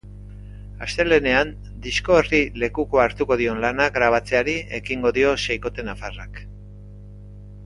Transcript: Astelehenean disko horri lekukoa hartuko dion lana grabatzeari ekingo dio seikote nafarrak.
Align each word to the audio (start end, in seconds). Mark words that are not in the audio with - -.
Astelehenean 0.85 1.51
disko 1.83 2.17
horri 2.21 2.39
lekukoa 2.63 3.05
hartuko 3.09 3.37
dion 3.43 3.61
lana 3.67 3.87
grabatzeari 3.99 4.57
ekingo 4.79 5.13
dio 5.19 5.37
seikote 5.45 5.87
nafarrak. 5.91 6.43